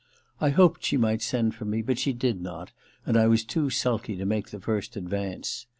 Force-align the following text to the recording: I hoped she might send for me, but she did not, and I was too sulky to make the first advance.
I 0.39 0.49
hoped 0.49 0.83
she 0.83 0.97
might 0.97 1.21
send 1.21 1.53
for 1.53 1.65
me, 1.65 1.83
but 1.83 1.99
she 1.99 2.11
did 2.11 2.41
not, 2.41 2.71
and 3.05 3.15
I 3.15 3.27
was 3.27 3.43
too 3.45 3.69
sulky 3.69 4.15
to 4.15 4.25
make 4.25 4.49
the 4.49 4.59
first 4.59 4.97
advance. 4.97 5.67